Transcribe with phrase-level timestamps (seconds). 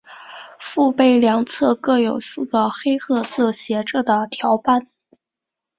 [0.57, 4.87] 腹背两侧各有四个黑褐色斜着的条斑。